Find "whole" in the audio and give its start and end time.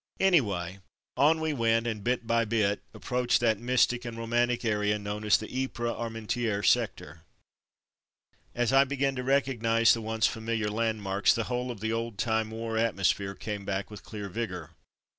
11.43-11.69